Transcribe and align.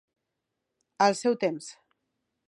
Al 1.07 1.17
seu 1.19 1.37
temps. 1.43 1.69